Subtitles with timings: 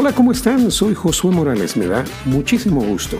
[0.00, 0.70] Hola, ¿cómo están?
[0.70, 1.76] Soy Josué Morales.
[1.76, 3.18] Me da muchísimo gusto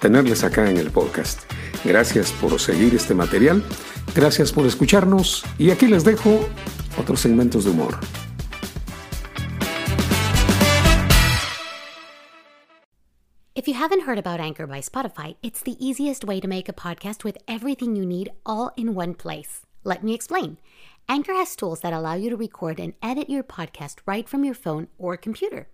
[0.00, 1.40] tenerles acá en el podcast.
[1.84, 3.60] Gracias por seguir este material,
[4.14, 6.46] gracias por escucharnos y aquí les dejo
[6.96, 7.98] otros segmentos de humor.
[13.56, 16.72] If you haven't heard about Anchor by Spotify, it's the easiest way to make a
[16.72, 19.62] podcast with everything you need all in one place.
[19.82, 20.58] Let me explain.
[21.08, 24.54] Anchor has tools that allow you to record and edit your podcast right from your
[24.54, 25.66] phone or computer.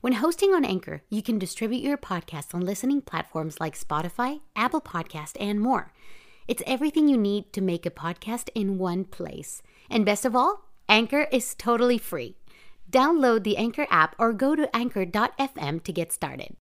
[0.00, 4.80] When hosting on Anchor, you can distribute your podcast on listening platforms like Spotify, Apple
[4.80, 5.92] Podcast, and more.
[6.48, 9.62] It's everything you need to make a podcast in one place.
[9.90, 12.36] And best of all, Anchor is totally free.
[12.90, 16.56] Download the Anchor app or go to anchor.fm to get started.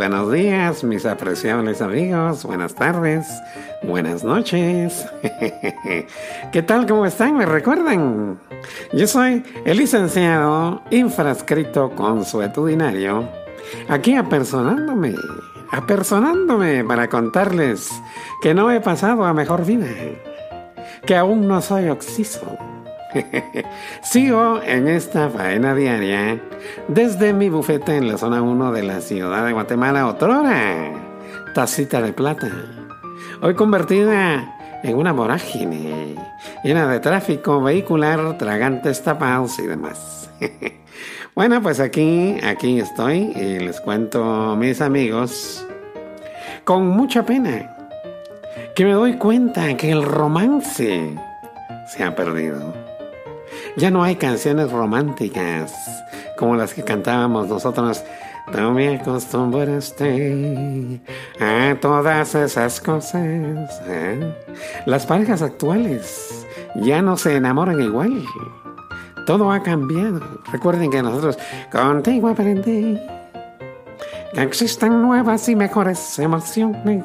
[0.00, 2.46] Buenos días, mis apreciables amigos.
[2.46, 3.28] Buenas tardes,
[3.82, 5.06] buenas noches.
[6.52, 6.86] ¿Qué tal?
[6.86, 7.36] ¿Cómo están?
[7.36, 8.40] ¿Me recuerdan?
[8.94, 13.28] Yo soy el licenciado infrascrito consuetudinario,
[13.90, 15.14] aquí apersonándome,
[15.70, 17.90] apersonándome para contarles
[18.40, 19.86] que no he pasado a mejor vida,
[21.04, 22.69] que aún no soy oxiso
[24.02, 26.40] Sigo en esta faena diaria
[26.88, 30.92] desde mi bufete en la zona 1 de la ciudad de Guatemala, otrora,
[31.54, 32.50] tacita de plata,
[33.42, 36.16] hoy convertida en una vorágine
[36.62, 40.30] llena de tráfico vehicular, tragantes tapados y demás.
[41.34, 45.66] bueno, pues aquí, aquí estoy y les cuento, mis amigos,
[46.64, 47.76] con mucha pena,
[48.74, 51.16] que me doy cuenta que el romance
[51.86, 52.89] se ha perdido.
[53.76, 55.72] Ya no hay canciones románticas
[56.36, 58.02] como las que cantábamos nosotros.
[58.52, 61.00] No me acostumbraste
[61.38, 63.80] a todas esas cosas.
[63.86, 64.34] ¿eh?
[64.86, 68.24] Las parejas actuales ya no se enamoran igual.
[69.26, 70.20] Todo ha cambiado.
[70.50, 71.38] Recuerden que nosotros
[71.70, 72.98] contigo aprendí
[74.32, 77.04] que existen nuevas y mejores emociones.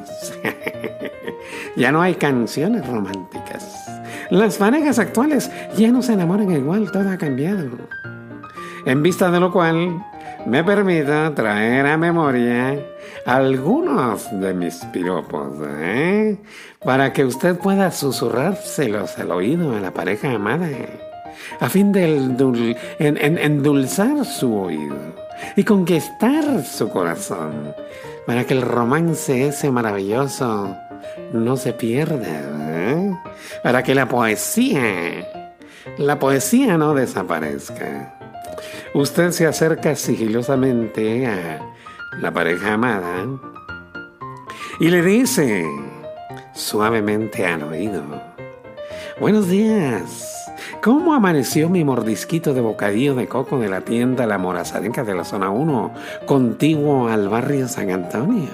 [1.76, 3.85] ya no hay canciones románticas.
[4.30, 7.70] Las parejas actuales ya no se enamoran igual, todo ha cambiado.
[8.84, 10.02] En vista de lo cual,
[10.46, 12.78] me permito traer a memoria
[13.24, 16.38] algunos de mis piropos, ¿eh?
[16.84, 20.68] para que usted pueda susurrárselos al oído a la pareja amada,
[21.58, 22.16] a fin de
[22.98, 24.96] endulzar su oído
[25.56, 27.74] y conquistar su corazón,
[28.26, 30.76] para que el romance ese maravilloso
[31.32, 32.75] no se pierda.
[33.66, 35.26] Para que la poesía,
[35.98, 38.14] la poesía no desaparezca.
[38.94, 41.74] Usted se acerca sigilosamente a
[42.20, 43.26] la pareja amada
[44.78, 45.66] y le dice
[46.54, 48.04] suavemente al oído,
[49.18, 50.52] buenos días.
[50.80, 55.24] ¿Cómo amaneció mi mordisquito de bocadillo de coco de la tienda La Morazarenca de la
[55.24, 55.92] zona 1,
[56.24, 58.48] contiguo al barrio San Antonio?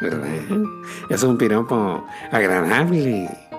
[0.00, 0.28] ¿verdad?
[1.10, 3.51] Es un piropo agradable.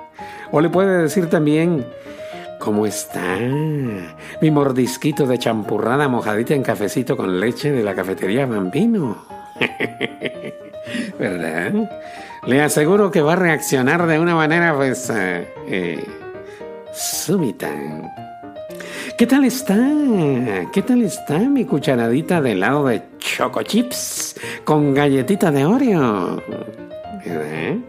[0.56, 1.84] O le puede decir también,
[2.60, 3.40] ¿cómo está?
[4.40, 9.26] Mi mordisquito de champurrada mojadita en cafecito con leche de la cafetería Bambino.
[11.18, 11.90] ¿Verdad?
[12.46, 16.06] Le aseguro que va a reaccionar de una manera, pues, eh, eh,
[16.94, 17.72] súbita.
[19.18, 19.76] ¿Qué tal está?
[20.72, 26.44] ¿Qué tal está mi cucharadita de helado de choco chips con galletita de Oreo?
[27.26, 27.80] ¿Eh?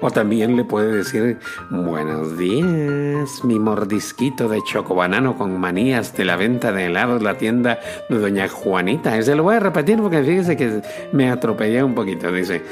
[0.00, 1.38] O también le puede decir
[1.70, 7.78] buenos días, mi mordisquito de chocobanano con manías de la venta de helados, la tienda
[8.08, 9.20] de doña Juanita.
[9.22, 10.82] Se lo voy a repetir porque fíjese que
[11.12, 12.30] me atropellé un poquito.
[12.30, 12.62] Dice,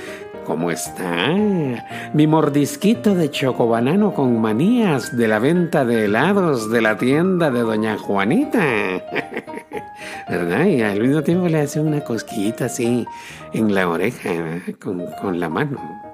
[0.47, 1.29] ¿Cómo está?
[2.15, 7.61] Mi mordisquito de chocobanano con manías de la venta de helados de la tienda de
[7.61, 8.61] Doña Juanita.
[10.29, 10.67] ¿Verdad?
[10.67, 13.07] Y al mismo tiempo le hace una cosquillita así
[13.53, 14.31] en la oreja
[14.81, 16.12] con, con la mano.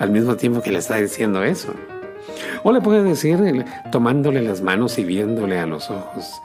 [0.00, 1.74] Al mismo tiempo que le está diciendo eso.
[2.64, 6.40] O le puede decir tomándole las manos y viéndole a los ojos.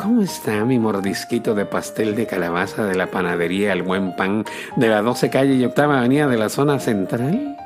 [0.00, 4.44] ¿Cómo está mi mordisquito de pastel de calabaza de la panadería El Buen Pan
[4.76, 7.56] de la 12 calle y octava avenida de la zona central?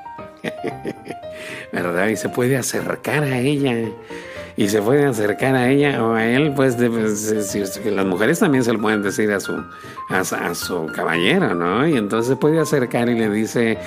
[1.73, 2.09] ¿Verdad?
[2.09, 3.89] Y se puede acercar a ella.
[4.57, 8.73] Y se puede acercar a ella o a él, pues, pues las mujeres también se
[8.73, 9.55] lo pueden decir a su,
[10.09, 11.87] a, a su caballero, ¿no?
[11.87, 13.79] Y entonces puede acercar y le dice,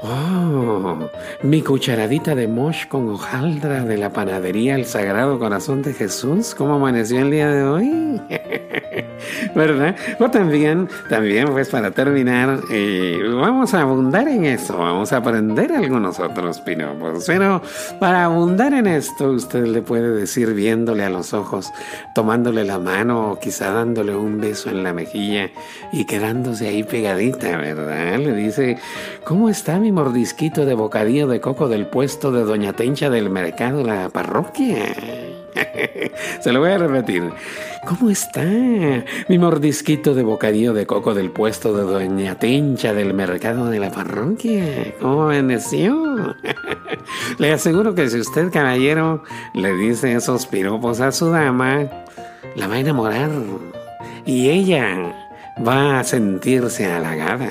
[0.00, 0.96] Oh,
[1.42, 6.54] mi cucharadita de mosh con hojaldra de la panadería El Sagrado Corazón de Jesús.
[6.54, 8.22] ¿Cómo amaneció el día de hoy?
[9.56, 9.96] ¿Verdad?
[10.20, 15.72] O también, también pues para terminar, eh, vamos a abundar en eso, vamos a aprender
[15.72, 17.24] algunos otros pinopos.
[17.26, 17.60] Pero
[17.98, 21.72] para abundar en esto, usted le puede decir viéndole a los ojos,
[22.14, 25.50] tomándole la mano o quizá dándole un beso en la mejilla
[25.92, 28.18] y quedándose ahí pegadita, ¿verdad?
[28.18, 28.78] Le dice,
[29.24, 33.82] ¿cómo está mi mordisquito de bocadillo de coco del puesto de Doña Tencha del mercado,
[33.84, 34.94] la parroquia?
[36.40, 37.22] Se lo voy a repetir.
[37.86, 38.44] ¿Cómo está?
[39.28, 43.90] Mi mordisquito de bocadillo de coco del puesto de Doña Tencha del mercado de la
[43.90, 44.94] parroquia.
[45.00, 46.34] ¿Cómo amaneció?
[47.38, 49.22] le aseguro que si usted, caballero,
[49.54, 51.88] le dice esos piropos a su dama,
[52.56, 53.30] la va a enamorar.
[54.26, 55.14] Y ella
[55.66, 57.50] va a sentirse halagada.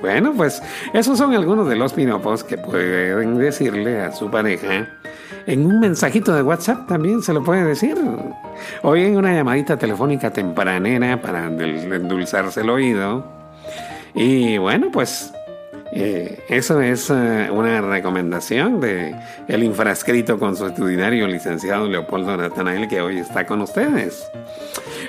[0.00, 0.62] Bueno, pues
[0.94, 4.88] esos son algunos de los pinopos que pueden decirle a su pareja.
[5.46, 7.96] En un mensajito de WhatsApp también se lo puede decir.
[8.82, 13.24] Hoy en una llamadita telefónica tempranera para endulzarse el oído.
[14.14, 15.32] Y bueno, pues
[15.92, 19.14] eh, eso es eh, una recomendación de
[19.48, 24.30] el infrascrito consuetudinario licenciado Leopoldo Natanael que hoy está con ustedes.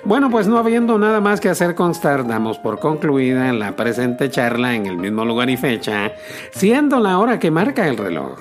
[0.04, 4.74] Bueno, pues no habiendo nada más que hacer constar, damos por concluida la presente charla
[4.74, 6.14] en el mismo lugar y fecha,
[6.52, 8.40] siendo la hora que marca el reloj.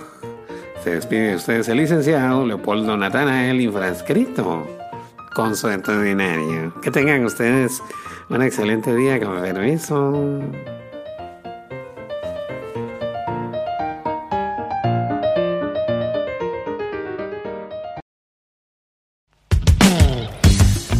[0.83, 4.67] Se despide de ustedes el licenciado Leopoldo Natanael, infrascrito
[5.35, 6.73] consuetudinario.
[6.81, 7.83] Que tengan ustedes
[8.31, 10.41] un excelente día, con permiso.